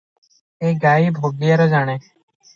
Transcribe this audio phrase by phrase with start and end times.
[0.69, 1.97] ଏ ଗାଈ ଭଗିଆର ଜାଣେ।